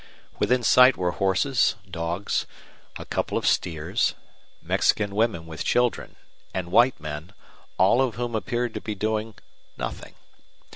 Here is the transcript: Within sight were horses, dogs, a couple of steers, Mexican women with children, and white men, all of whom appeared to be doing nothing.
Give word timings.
Within 0.39 0.63
sight 0.63 0.97
were 0.97 1.11
horses, 1.11 1.75
dogs, 1.87 2.47
a 2.97 3.05
couple 3.05 3.37
of 3.37 3.45
steers, 3.45 4.15
Mexican 4.63 5.13
women 5.13 5.45
with 5.45 5.63
children, 5.63 6.15
and 6.55 6.71
white 6.71 6.99
men, 6.99 7.33
all 7.77 8.01
of 8.01 8.15
whom 8.15 8.33
appeared 8.33 8.73
to 8.73 8.81
be 8.81 8.95
doing 8.95 9.35
nothing. 9.77 10.15